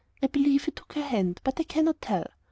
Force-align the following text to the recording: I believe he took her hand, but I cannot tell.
I 0.23 0.25
believe 0.25 0.63
he 0.65 0.71
took 0.71 0.93
her 0.93 1.03
hand, 1.03 1.41
but 1.43 1.59
I 1.59 1.63
cannot 1.63 2.01
tell. 2.01 2.25